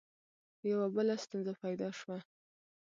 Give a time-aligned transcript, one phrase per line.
[0.69, 2.17] یوه بله ستونزه پیدا شوه.